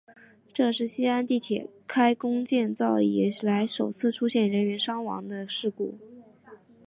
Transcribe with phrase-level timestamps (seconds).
[0.51, 5.99] 这是西安地铁开工建设以来首次出现人员伤亡的事故。